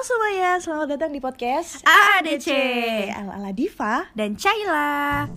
Halo 0.00 0.16
semuanya, 0.16 0.56
selamat 0.56 0.96
datang 0.96 1.12
di 1.12 1.20
podcast 1.20 1.84
AADC 1.84 2.48
Ala-ala 3.12 3.52
Diva 3.52 4.08
dan 4.16 4.32
Caila. 4.32 5.28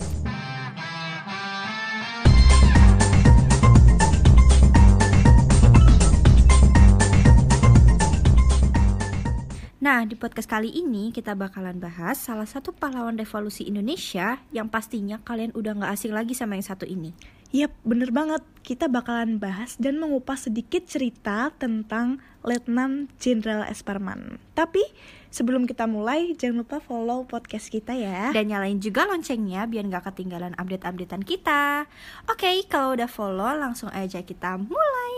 Nah, 9.84 10.08
di 10.08 10.16
podcast 10.16 10.48
kali 10.48 10.72
ini 10.72 11.12
kita 11.12 11.36
bakalan 11.36 11.84
bahas 11.84 12.24
salah 12.24 12.48
satu 12.48 12.72
pahlawan 12.72 13.20
revolusi 13.20 13.68
Indonesia 13.68 14.40
yang 14.56 14.72
pastinya 14.72 15.20
kalian 15.28 15.52
udah 15.60 15.76
gak 15.76 15.92
asing 15.92 16.16
lagi 16.16 16.40
sama 16.40 16.56
yang 16.56 16.64
satu 16.64 16.88
ini. 16.88 17.12
Yap, 17.54 17.70
bener 17.86 18.10
banget. 18.10 18.42
Kita 18.66 18.90
bakalan 18.90 19.38
bahas 19.38 19.78
dan 19.78 20.02
mengupas 20.02 20.50
sedikit 20.50 20.90
cerita 20.90 21.54
tentang 21.54 22.18
Letnan 22.42 23.14
Jenderal 23.22 23.70
Esparman. 23.70 24.42
Tapi 24.58 24.82
sebelum 25.30 25.70
kita 25.70 25.86
mulai, 25.86 26.34
jangan 26.34 26.66
lupa 26.66 26.82
follow 26.82 27.30
podcast 27.30 27.70
kita 27.70 27.94
ya. 27.94 28.34
Dan 28.34 28.50
nyalain 28.50 28.82
juga 28.82 29.06
loncengnya 29.06 29.70
biar 29.70 29.86
gak 29.86 30.10
ketinggalan 30.10 30.58
update-updatean 30.58 31.22
kita. 31.22 31.86
Oke, 32.26 32.50
kalau 32.66 32.98
udah 32.98 33.06
follow 33.06 33.54
langsung 33.54 33.94
aja 33.94 34.26
kita 34.26 34.58
mulai. 34.58 35.14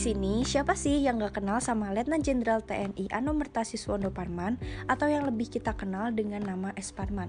Sini, 0.00 0.48
siapa 0.48 0.72
sih 0.80 1.04
yang 1.04 1.20
gak 1.20 1.44
kenal 1.44 1.60
sama 1.60 1.92
Letnan 1.92 2.24
Jenderal 2.24 2.64
TNI 2.64 3.12
Anomertasi 3.12 3.76
Suwondo 3.76 4.08
Parman 4.08 4.56
atau 4.88 5.04
yang 5.12 5.28
lebih 5.28 5.52
kita 5.52 5.76
kenal 5.76 6.08
dengan 6.08 6.40
nama 6.40 6.72
S. 6.72 6.88
Parman? 6.88 7.28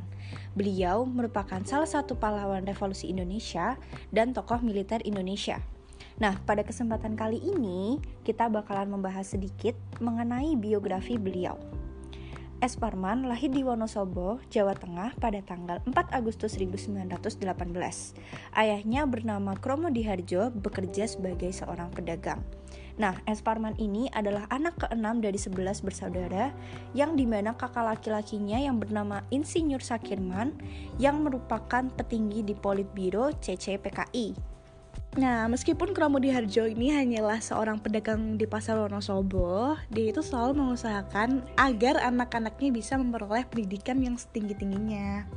Beliau 0.56 1.04
merupakan 1.04 1.60
salah 1.68 1.92
satu 1.92 2.16
pahlawan 2.16 2.64
revolusi 2.64 3.12
Indonesia 3.12 3.76
dan 4.16 4.32
tokoh 4.32 4.64
militer 4.64 5.04
Indonesia. 5.04 5.60
Nah, 6.24 6.40
pada 6.48 6.64
kesempatan 6.64 7.20
kali 7.20 7.44
ini 7.44 8.00
kita 8.24 8.48
bakalan 8.48 8.88
membahas 8.88 9.36
sedikit 9.36 9.76
mengenai 10.00 10.56
biografi 10.56 11.20
beliau. 11.20 11.60
S. 12.64 12.80
Parman 12.80 13.28
lahir 13.28 13.52
di 13.52 13.68
Wonosobo, 13.68 14.40
Jawa 14.48 14.80
Tengah 14.80 15.20
pada 15.20 15.44
tanggal 15.44 15.84
4 15.84 15.92
Agustus 16.16 16.56
1918. 16.56 17.36
Ayahnya 18.56 19.04
bernama 19.10 19.60
Kromo 19.60 19.92
Diharjo 19.92 20.56
bekerja 20.56 21.10
sebagai 21.10 21.52
seorang 21.52 21.92
pedagang. 21.92 22.40
Nah, 23.00 23.20
S. 23.30 23.40
Parman 23.40 23.78
ini 23.80 24.12
adalah 24.12 24.48
anak 24.52 24.82
keenam 24.84 25.24
dari 25.24 25.40
11 25.40 25.84
bersaudara 25.86 26.52
yang 26.92 27.16
di 27.16 27.24
mana 27.24 27.56
kakak 27.56 27.86
laki-lakinya 27.86 28.60
yang 28.60 28.82
bernama 28.82 29.24
Insinyur 29.32 29.80
Sakirman 29.80 30.56
yang 31.00 31.24
merupakan 31.24 31.88
petinggi 31.96 32.44
di 32.44 32.56
Politbiro 32.58 33.32
CCPKI. 33.38 34.52
Nah, 35.20 35.44
meskipun 35.52 35.92
Kramudi 35.92 36.32
Harjo 36.32 36.72
ini 36.72 36.88
hanyalah 36.96 37.44
seorang 37.44 37.84
pedagang 37.84 38.40
di 38.40 38.48
pasar 38.48 38.80
Wonosobo, 38.80 39.76
dia 39.92 40.16
itu 40.16 40.24
selalu 40.24 40.64
mengusahakan 40.64 41.44
agar 41.60 42.00
anak-anaknya 42.00 42.72
bisa 42.72 42.96
memperoleh 42.96 43.44
pendidikan 43.44 44.00
yang 44.00 44.16
setinggi-tingginya. 44.16 45.28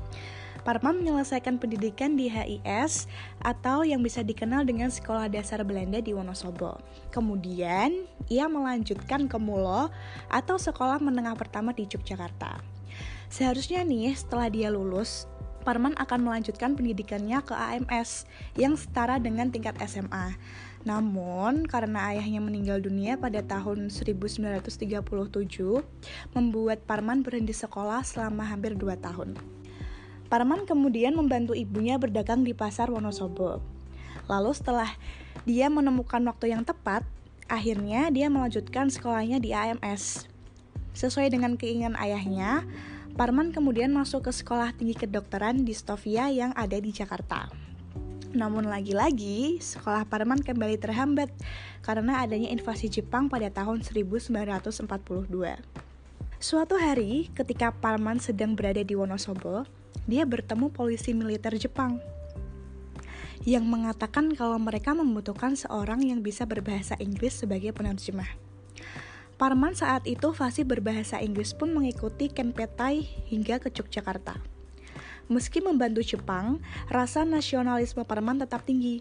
Parman 0.65 0.97
menyelesaikan 0.97 1.61
pendidikan 1.61 2.17
di 2.17 2.33
HIS 2.33 3.05
atau 3.45 3.85
yang 3.85 4.01
bisa 4.01 4.25
dikenal 4.25 4.65
dengan 4.65 4.89
Sekolah 4.89 5.29
Dasar 5.29 5.61
Belanda 5.61 6.01
di 6.01 6.17
Wonosobo. 6.17 6.81
Kemudian, 7.13 8.09
ia 8.33 8.49
melanjutkan 8.49 9.29
ke 9.29 9.37
Mulo 9.37 9.93
atau 10.33 10.57
Sekolah 10.57 10.97
Menengah 11.05 11.37
Pertama 11.37 11.77
di 11.77 11.85
Yogyakarta. 11.85 12.65
Seharusnya 13.29 13.85
nih, 13.85 14.17
setelah 14.17 14.49
dia 14.49 14.73
lulus, 14.73 15.29
Parman 15.69 15.93
akan 16.01 16.29
melanjutkan 16.29 16.77
pendidikannya 16.77 17.45
ke 17.45 17.53
AMS 17.53 18.25
yang 18.57 18.77
setara 18.77 19.21
dengan 19.21 19.53
tingkat 19.53 19.77
SMA. 19.85 20.37
Namun, 20.85 21.65
karena 21.65 22.13
ayahnya 22.13 22.41
meninggal 22.41 22.81
dunia 22.81 23.17
pada 23.21 23.41
tahun 23.45 23.89
1937, 23.93 24.65
membuat 26.37 26.85
Parman 26.85 27.21
berhenti 27.21 27.53
sekolah 27.57 28.01
selama 28.05 28.49
hampir 28.49 28.77
2 28.77 28.97
tahun. 29.01 29.37
Parman 30.33 30.65
kemudian 30.65 31.15
membantu 31.15 31.53
ibunya 31.53 32.01
berdagang 32.01 32.43
di 32.43 32.57
pasar 32.57 32.89
Wonosobo. 32.89 33.61
Lalu 34.25 34.51
setelah 34.57 34.89
dia 35.45 35.69
menemukan 35.69 36.25
waktu 36.25 36.57
yang 36.57 36.65
tepat, 36.65 37.05
akhirnya 37.47 38.09
dia 38.09 38.33
melanjutkan 38.33 38.89
sekolahnya 38.89 39.39
di 39.39 39.53
AMS. 39.53 40.27
Sesuai 40.97 41.29
dengan 41.29 41.61
keinginan 41.61 41.95
ayahnya, 42.01 42.65
Parman 43.15 43.55
kemudian 43.55 43.95
masuk 43.95 44.27
ke 44.27 44.33
sekolah 44.35 44.75
tinggi 44.75 44.99
kedokteran 44.99 45.63
di 45.63 45.71
Stovia 45.71 46.35
yang 46.35 46.51
ada 46.59 46.75
di 46.83 46.91
Jakarta. 46.91 47.47
Namun 48.35 48.67
lagi-lagi, 48.67 49.63
sekolah 49.63 50.11
Parman 50.11 50.43
kembali 50.43 50.83
terhambat 50.83 51.31
karena 51.87 52.27
adanya 52.27 52.51
invasi 52.51 52.91
Jepang 52.91 53.31
pada 53.31 53.47
tahun 53.55 53.87
1942. 53.87 55.94
Suatu 56.45 56.77
hari, 56.77 57.33
ketika 57.33 57.73
Parman 57.73 58.21
sedang 58.21 58.53
berada 58.53 58.85
di 58.85 58.93
Wonosobo, 58.93 59.65
dia 60.05 60.29
bertemu 60.29 60.69
polisi 60.69 61.17
militer 61.17 61.57
Jepang 61.57 61.97
yang 63.49 63.65
mengatakan 63.65 64.29
kalau 64.37 64.61
mereka 64.61 64.93
membutuhkan 64.93 65.57
seorang 65.57 66.05
yang 66.05 66.21
bisa 66.21 66.45
berbahasa 66.45 67.01
Inggris 67.01 67.41
sebagai 67.41 67.73
penerjemah. 67.73 68.29
Parman 69.41 69.73
saat 69.73 70.05
itu 70.05 70.37
fasih 70.37 70.69
berbahasa 70.69 71.17
Inggris 71.25 71.57
pun 71.57 71.73
mengikuti 71.73 72.29
Ken 72.29 72.53
Petai 72.53 73.01
hingga 73.33 73.57
ke 73.57 73.73
Yogyakarta. 73.73 74.37
Meski 75.33 75.65
membantu 75.65 76.05
Jepang, 76.05 76.61
rasa 76.93 77.25
nasionalisme 77.25 78.05
Parman 78.05 78.37
tetap 78.37 78.69
tinggi. 78.69 79.01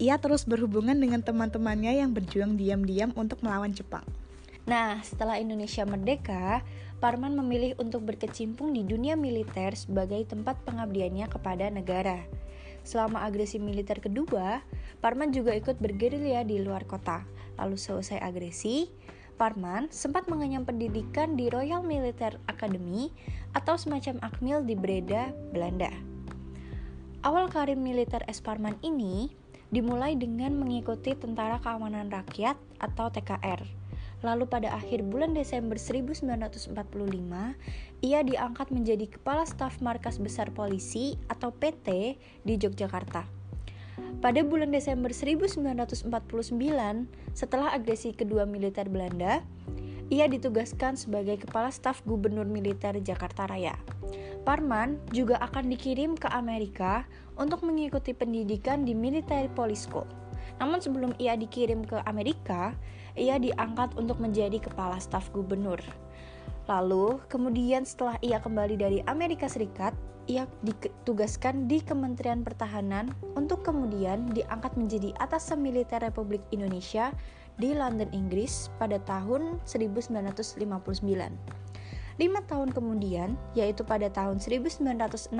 Ia 0.00 0.16
terus 0.16 0.48
berhubungan 0.48 0.96
dengan 0.96 1.20
teman-temannya 1.20 2.00
yang 2.00 2.16
berjuang 2.16 2.56
diam-diam 2.56 3.12
untuk 3.12 3.44
melawan 3.44 3.76
Jepang. 3.76 4.08
Nah, 4.66 4.98
setelah 5.06 5.38
Indonesia 5.38 5.86
merdeka, 5.86 6.66
Parman 6.98 7.38
memilih 7.38 7.78
untuk 7.78 8.02
berkecimpung 8.02 8.74
di 8.74 8.82
dunia 8.82 9.14
militer 9.14 9.78
sebagai 9.78 10.26
tempat 10.26 10.58
pengabdiannya 10.66 11.30
kepada 11.30 11.70
negara. 11.70 12.26
Selama 12.82 13.22
agresi 13.22 13.62
militer 13.62 14.02
kedua, 14.02 14.66
Parman 14.98 15.30
juga 15.30 15.54
ikut 15.54 15.78
bergerilya 15.78 16.42
di 16.42 16.58
luar 16.58 16.82
kota. 16.82 17.22
Lalu 17.62 17.78
selesai 17.78 18.18
agresi, 18.18 18.90
Parman 19.38 19.86
sempat 19.92 20.26
mengenyam 20.26 20.66
pendidikan 20.66 21.38
di 21.38 21.46
Royal 21.46 21.84
Military 21.84 22.40
Academy 22.50 23.12
atau 23.54 23.78
semacam 23.78 24.18
akmil 24.24 24.64
di 24.64 24.74
Breda, 24.74 25.30
Belanda. 25.54 25.92
Awal 27.22 27.52
karir 27.52 27.78
militer 27.78 28.24
S. 28.26 28.42
Parman 28.42 28.74
ini 28.82 29.30
dimulai 29.70 30.16
dengan 30.18 30.56
mengikuti 30.56 31.12
Tentara 31.12 31.60
Keamanan 31.62 32.08
Rakyat 32.08 32.56
atau 32.80 33.12
TKR. 33.12 33.85
Lalu 34.24 34.48
pada 34.48 34.72
akhir 34.72 35.04
bulan 35.04 35.36
Desember 35.36 35.76
1945, 35.76 36.72
ia 38.00 38.20
diangkat 38.24 38.68
menjadi 38.72 39.06
Kepala 39.12 39.44
Staf 39.44 39.84
Markas 39.84 40.16
Besar 40.16 40.48
Polisi 40.56 41.20
atau 41.28 41.52
PT 41.52 42.16
di 42.44 42.54
Yogyakarta. 42.56 43.28
Pada 44.20 44.40
bulan 44.40 44.72
Desember 44.72 45.12
1949, 45.12 46.08
setelah 47.36 47.72
agresi 47.76 48.16
kedua 48.16 48.48
militer 48.48 48.88
Belanda, 48.88 49.44
ia 50.08 50.30
ditugaskan 50.30 50.94
sebagai 50.94 51.42
Kepala 51.42 51.68
Staf 51.74 52.00
Gubernur 52.06 52.46
Militer 52.46 52.96
Jakarta 53.02 53.44
Raya. 53.50 53.74
Parman 54.46 55.02
juga 55.10 55.42
akan 55.42 55.66
dikirim 55.74 56.14
ke 56.14 56.30
Amerika 56.30 57.02
untuk 57.34 57.66
mengikuti 57.66 58.14
pendidikan 58.14 58.86
di 58.86 58.94
Military 58.94 59.50
Police 59.50 59.90
School. 59.90 60.06
Namun 60.60 60.80
sebelum 60.80 61.12
ia 61.20 61.36
dikirim 61.36 61.84
ke 61.84 62.00
Amerika, 62.08 62.72
ia 63.16 63.40
diangkat 63.40 63.96
untuk 63.96 64.20
menjadi 64.20 64.60
Kepala 64.60 65.00
Staf 65.00 65.32
Gubernur. 65.32 65.80
Lalu, 66.66 67.22
kemudian 67.30 67.86
setelah 67.86 68.18
ia 68.20 68.42
kembali 68.42 68.74
dari 68.74 68.98
Amerika 69.06 69.46
Serikat, 69.46 69.94
ia 70.26 70.50
ditugaskan 70.66 71.70
di 71.70 71.78
Kementerian 71.78 72.42
Pertahanan 72.42 73.14
untuk 73.38 73.62
kemudian 73.62 74.26
diangkat 74.34 74.74
menjadi 74.74 75.14
atasan 75.22 75.62
militer 75.62 76.02
Republik 76.02 76.42
Indonesia 76.50 77.14
di 77.56 77.72
London, 77.72 78.10
Inggris 78.10 78.68
pada 78.76 78.98
tahun 79.06 79.62
1959. 79.64 81.65
Lima 82.16 82.40
tahun 82.48 82.72
kemudian, 82.72 83.36
yaitu 83.52 83.84
pada 83.84 84.08
tahun 84.08 84.40
1964, 84.40 85.36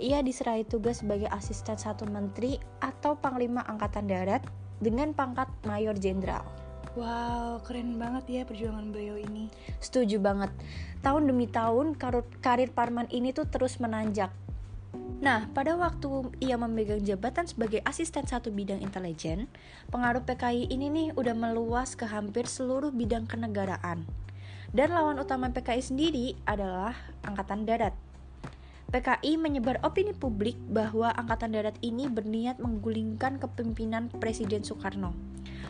ia 0.00 0.18
diserahi 0.24 0.64
tugas 0.64 1.04
sebagai 1.04 1.28
asisten 1.28 1.76
satu 1.76 2.08
menteri 2.08 2.56
atau 2.80 3.20
panglima 3.20 3.60
angkatan 3.68 4.08
darat 4.08 4.40
dengan 4.80 5.12
pangkat 5.12 5.52
mayor 5.68 5.92
jenderal. 5.92 6.48
Wow, 6.92 7.64
keren 7.64 7.96
banget 7.96 8.24
ya 8.28 8.42
perjuangan 8.44 8.92
beliau 8.92 9.16
ini. 9.16 9.48
Setuju 9.80 10.20
banget. 10.20 10.52
Tahun 11.00 11.24
demi 11.24 11.48
tahun 11.48 11.96
karir, 11.96 12.24
karir 12.44 12.68
Parman 12.68 13.08
ini 13.08 13.32
tuh 13.32 13.48
terus 13.48 13.80
menanjak. 13.80 14.28
Nah, 15.22 15.48
pada 15.54 15.78
waktu 15.78 16.34
ia 16.42 16.58
memegang 16.58 17.00
jabatan 17.00 17.46
sebagai 17.46 17.80
asisten 17.86 18.26
satu 18.26 18.52
bidang 18.52 18.82
intelijen, 18.82 19.48
pengaruh 19.88 20.20
PKI 20.26 20.68
ini 20.68 20.90
nih 20.90 21.08
udah 21.14 21.32
meluas 21.32 21.96
ke 21.96 22.04
hampir 22.04 22.44
seluruh 22.44 22.92
bidang 22.92 23.24
kenegaraan. 23.24 24.04
Dan 24.72 24.96
lawan 24.96 25.20
utama 25.20 25.52
PKI 25.52 25.84
sendiri 25.84 26.26
adalah 26.48 26.96
Angkatan 27.28 27.68
Darat. 27.68 27.92
PKI 28.88 29.36
menyebar 29.36 29.76
opini 29.84 30.16
publik 30.16 30.56
bahwa 30.72 31.12
Angkatan 31.12 31.52
Darat 31.52 31.76
ini 31.84 32.08
berniat 32.08 32.56
menggulingkan 32.56 33.36
kepemimpinan 33.36 34.08
Presiden 34.16 34.64
Soekarno. 34.64 35.12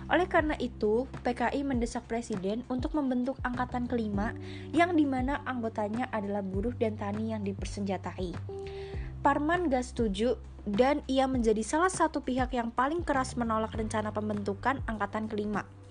Oleh 0.07 0.31
karena 0.31 0.55
itu, 0.63 1.11
PKI 1.27 1.67
mendesak 1.67 2.07
Presiden 2.07 2.63
untuk 2.71 2.95
membentuk 2.95 3.43
Angkatan 3.43 3.91
Kelima 3.91 4.39
yang 4.71 4.95
di 4.95 5.03
mana 5.03 5.43
anggotanya 5.51 6.07
adalah 6.15 6.47
buruh 6.47 6.75
dan 6.79 6.95
tani 6.95 7.35
yang 7.35 7.43
dipersenjatai. 7.43 8.39
Parman 9.23 9.67
gak 9.67 9.83
setuju 9.83 10.39
dan 10.63 11.03
ia 11.11 11.27
menjadi 11.27 11.63
salah 11.67 11.91
satu 11.91 12.23
pihak 12.23 12.55
yang 12.55 12.71
paling 12.71 13.03
keras 13.03 13.35
menolak 13.35 13.75
rencana 13.75 14.15
pembentukan 14.15 14.79
Angkatan 14.87 15.27
Kelima. 15.27 15.82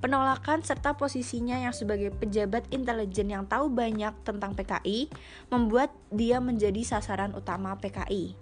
Penolakan 0.00 0.64
serta 0.64 0.96
posisinya 0.96 1.60
yang 1.60 1.76
sebagai 1.76 2.08
pejabat 2.08 2.64
intelijen 2.72 3.28
yang 3.28 3.44
tahu 3.44 3.68
banyak 3.68 4.16
tentang 4.24 4.56
PKI 4.56 5.12
membuat 5.52 5.92
dia 6.08 6.40
menjadi 6.40 6.80
sasaran 6.80 7.36
utama 7.36 7.76
PKI. 7.76 8.32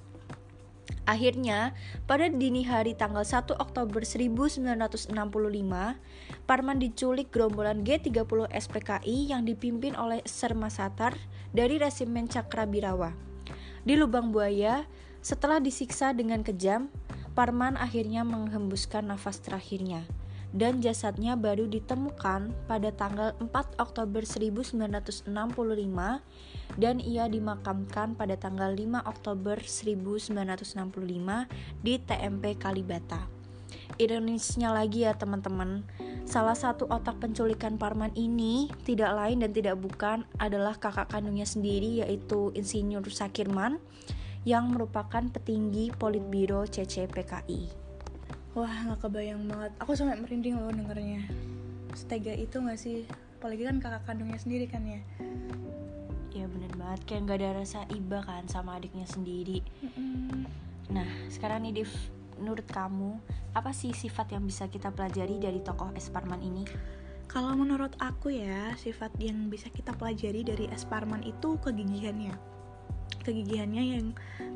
Akhirnya, 1.02 1.74
pada 2.06 2.30
dini 2.30 2.62
hari 2.62 2.94
tanggal 2.94 3.26
1 3.26 3.58
Oktober 3.58 4.06
1965, 4.06 5.10
Parman 6.46 6.78
diculik 6.78 7.34
gerombolan 7.34 7.82
G30 7.82 8.46
SPKI 8.54 9.34
yang 9.34 9.42
dipimpin 9.42 9.98
oleh 9.98 10.22
Serma 10.30 10.70
Satar 10.70 11.18
dari 11.50 11.82
Resimen 11.82 12.30
Cakrabirawa. 12.30 13.10
Di 13.82 13.98
lubang 13.98 14.30
buaya, 14.30 14.86
setelah 15.26 15.58
disiksa 15.58 16.14
dengan 16.14 16.46
kejam, 16.46 16.86
Parman 17.34 17.74
akhirnya 17.74 18.22
menghembuskan 18.22 19.10
nafas 19.10 19.42
terakhirnya 19.42 20.06
dan 20.56 20.80
jasadnya 20.80 21.36
baru 21.36 21.68
ditemukan 21.68 22.56
pada 22.64 22.88
tanggal 22.92 23.36
4 23.36 23.52
Oktober 23.76 24.24
1965 24.24 25.28
dan 26.80 26.96
ia 27.04 27.28
dimakamkan 27.28 28.16
pada 28.16 28.36
tanggal 28.40 28.72
5 28.72 29.04
Oktober 29.04 29.60
1965 29.60 30.32
di 31.84 31.94
TMP 32.00 32.56
Kalibata. 32.56 33.28
Ironisnya 33.98 34.72
lagi 34.72 35.04
ya 35.04 35.12
teman-teman, 35.16 35.82
salah 36.22 36.54
satu 36.54 36.86
otak 36.88 37.18
penculikan 37.18 37.76
Parman 37.76 38.14
ini 38.14 38.70
tidak 38.86 39.12
lain 39.16 39.42
dan 39.42 39.52
tidak 39.52 39.76
bukan 39.80 40.24
adalah 40.38 40.78
kakak 40.78 41.10
kandungnya 41.10 41.44
sendiri 41.44 42.04
yaitu 42.04 42.54
Insinyur 42.54 43.04
Sakirman 43.10 43.82
yang 44.46 44.70
merupakan 44.70 45.24
petinggi 45.28 45.90
Politbiro 45.92 46.64
CCPKI. 46.64 47.87
Wah 48.58 48.90
gak 48.90 49.06
kebayang 49.06 49.46
banget. 49.46 49.70
Aku 49.78 49.94
sampai 49.94 50.18
merinding 50.18 50.58
loh 50.58 50.74
dengernya. 50.74 51.22
Setega 51.94 52.34
itu 52.34 52.58
gak 52.58 52.74
sih? 52.74 53.06
Apalagi 53.38 53.70
kan 53.70 53.78
kakak 53.78 54.02
kandungnya 54.02 54.34
sendiri 54.34 54.66
kan 54.66 54.82
ya? 54.82 54.98
Ya 56.34 56.50
bener 56.50 56.74
banget. 56.74 57.06
Kayak 57.06 57.30
gak 57.30 57.38
ada 57.38 57.50
rasa 57.62 57.86
iba 57.94 58.18
kan 58.26 58.50
sama 58.50 58.74
adiknya 58.74 59.06
sendiri. 59.06 59.62
Mm-hmm. 59.86 60.42
Nah 60.90 61.06
sekarang 61.30 61.70
nih 61.70 61.86
Div 61.86 61.92
Menurut 62.38 62.66
kamu 62.70 63.18
Apa 63.54 63.74
sih 63.74 63.90
sifat 63.90 64.30
yang 64.34 64.46
bisa 64.46 64.70
kita 64.70 64.90
pelajari 64.94 65.42
dari 65.42 65.58
tokoh 65.62 65.90
Esparman 65.94 66.38
ini? 66.38 66.64
Kalau 67.26 67.52
menurut 67.58 67.92
aku 67.98 68.30
ya 68.30 68.72
Sifat 68.78 69.12
yang 69.20 69.50
bisa 69.50 69.68
kita 69.68 69.92
pelajari 69.94 70.46
dari 70.46 70.70
Esparman 70.70 71.22
itu 71.26 71.58
kegigihannya 71.60 72.57
kegigihannya 73.22 73.82
yang 73.98 74.06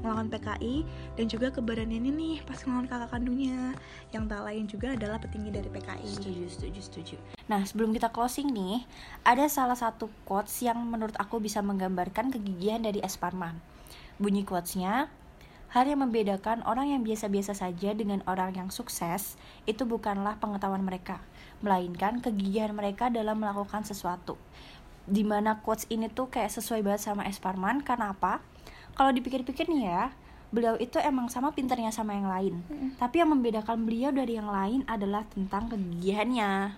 melawan 0.00 0.32
PKI 0.32 0.82
dan 1.14 1.26
juga 1.28 1.52
keberaniannya 1.52 2.12
nih 2.12 2.36
pas 2.42 2.58
melawan 2.64 2.88
kakak 2.88 3.10
kandungnya 3.12 3.76
yang 4.10 4.24
tak 4.26 4.42
lain 4.42 4.64
juga 4.66 4.96
adalah 4.96 5.18
petinggi 5.20 5.50
dari 5.52 5.68
PKI. 5.68 6.08
Setuju, 6.08 6.44
setuju, 6.48 6.80
setuju. 6.80 7.16
Nah, 7.46 7.62
sebelum 7.62 7.92
kita 7.92 8.10
closing 8.10 8.50
nih, 8.50 8.84
ada 9.22 9.46
salah 9.46 9.76
satu 9.76 10.08
quotes 10.24 10.64
yang 10.64 10.80
menurut 10.82 11.14
aku 11.20 11.38
bisa 11.38 11.60
menggambarkan 11.60 12.32
kegigihan 12.32 12.82
dari 12.82 13.02
Esparman. 13.04 13.58
Bunyi 14.16 14.46
quotesnya, 14.46 15.10
Hal 15.72 15.88
yang 15.88 16.04
membedakan 16.04 16.60
orang 16.68 16.92
yang 16.92 17.00
biasa-biasa 17.00 17.56
saja 17.56 17.96
dengan 17.96 18.20
orang 18.28 18.52
yang 18.52 18.68
sukses 18.68 19.40
itu 19.64 19.88
bukanlah 19.88 20.36
pengetahuan 20.36 20.84
mereka, 20.84 21.24
melainkan 21.64 22.20
kegigihan 22.20 22.76
mereka 22.76 23.08
dalam 23.08 23.40
melakukan 23.40 23.80
sesuatu. 23.80 24.36
Di 25.04 25.26
mana 25.26 25.58
quotes 25.62 25.88
ini 25.90 26.06
tuh 26.06 26.30
kayak 26.30 26.52
sesuai 26.54 26.86
banget 26.86 27.10
sama 27.10 27.26
Esparman, 27.26 27.82
karena 27.82 28.14
apa? 28.14 28.42
kalau 28.96 29.10
dipikir-pikir 29.12 29.68
nih 29.68 29.88
ya 29.88 30.04
beliau 30.52 30.76
itu 30.76 31.00
emang 31.00 31.32
sama 31.32 31.56
pinternya 31.56 31.88
sama 31.88 32.12
yang 32.12 32.28
lain 32.28 32.54
hmm. 32.68 33.00
tapi 33.00 33.24
yang 33.24 33.32
membedakan 33.32 33.88
beliau 33.88 34.12
dari 34.12 34.36
yang 34.36 34.52
lain 34.52 34.84
adalah 34.84 35.24
tentang 35.32 35.72
kegigihannya 35.72 36.76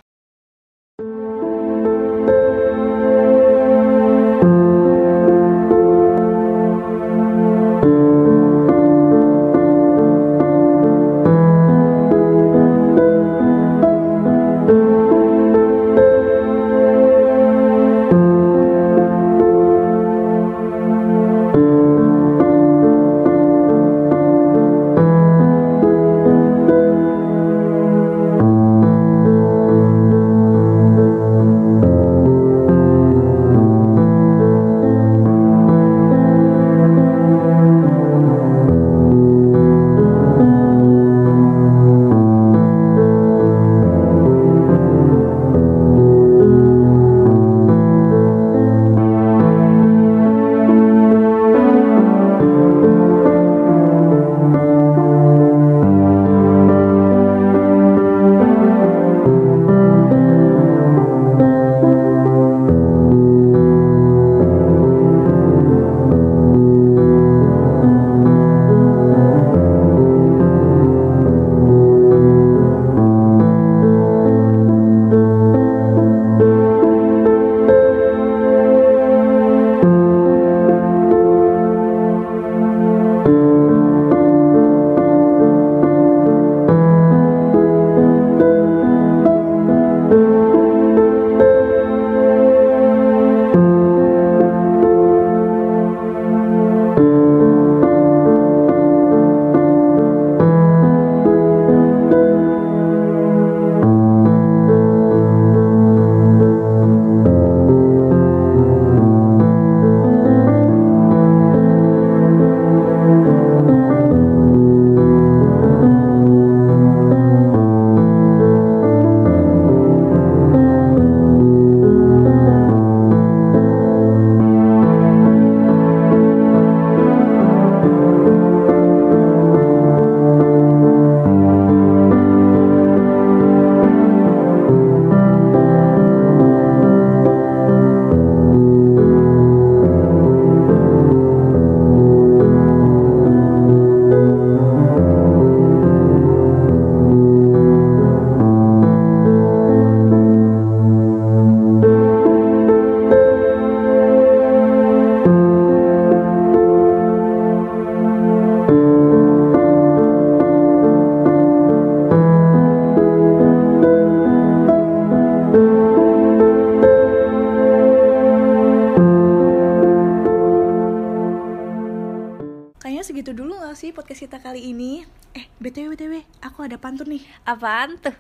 kita 174.24 174.40
kali 174.40 174.72
ini. 174.72 175.04
Eh, 175.36 175.44
BTW 175.60 175.92
BTW, 175.92 176.24
aku 176.40 176.64
ada 176.64 176.80
pantun 176.80 177.12
nih. 177.12 177.20
Apaan 177.44 178.00
tuh? 178.00 178.16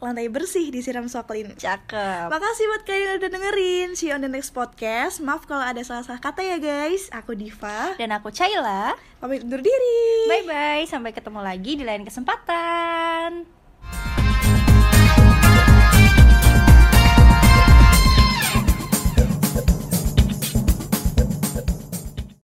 Lantai 0.00 0.32
bersih 0.32 0.72
disiram 0.72 1.04
soklin. 1.12 1.52
Cakep. 1.60 2.32
Makasih 2.32 2.64
buat 2.72 2.82
kalian 2.88 3.04
yang 3.04 3.16
udah 3.20 3.30
dengerin. 3.36 3.88
See 3.92 4.08
you 4.08 4.16
on 4.16 4.24
the 4.24 4.32
next 4.32 4.56
podcast. 4.56 5.20
Maaf 5.20 5.44
kalau 5.44 5.60
ada 5.60 5.84
salah-salah 5.84 6.24
kata 6.24 6.40
ya 6.40 6.56
guys. 6.56 7.12
Aku 7.12 7.36
Diva. 7.36 7.92
Dan 8.00 8.16
aku 8.16 8.32
Caila. 8.32 8.96
Pamit 9.20 9.44
undur 9.44 9.60
diri. 9.60 10.08
Bye 10.32 10.48
bye, 10.48 10.84
sampai 10.88 11.12
ketemu 11.12 11.44
lagi 11.44 11.76
di 11.76 11.84
lain 11.84 12.08
kesempatan. 12.08 13.61